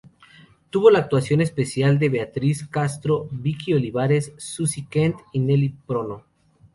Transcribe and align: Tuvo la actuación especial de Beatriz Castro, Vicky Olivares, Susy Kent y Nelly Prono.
Tuvo 0.71 0.89
la 0.89 0.97
actuación 0.97 1.41
especial 1.41 1.99
de 1.99 2.09
Beatriz 2.09 2.67
Castro, 2.67 3.27
Vicky 3.29 3.75
Olivares, 3.75 4.33
Susy 4.35 4.87
Kent 4.87 5.17
y 5.31 5.37
Nelly 5.39 5.75
Prono. 5.85 6.23